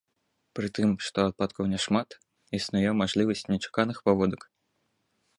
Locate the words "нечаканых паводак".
3.53-4.41